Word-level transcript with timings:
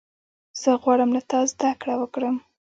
زه 0.61 0.71
غواړم 0.83 1.09
له 1.15 1.21
تا 1.29 1.39
زدهکړه 1.51 1.93
وکړم. 1.97 2.35